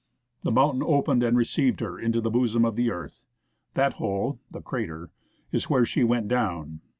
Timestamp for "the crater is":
4.49-5.69